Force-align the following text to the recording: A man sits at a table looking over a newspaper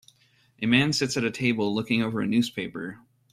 A 0.63 0.65
man 0.65 0.93
sits 0.93 1.15
at 1.15 1.23
a 1.23 1.29
table 1.29 1.75
looking 1.75 2.01
over 2.01 2.21
a 2.21 2.25
newspaper 2.25 2.97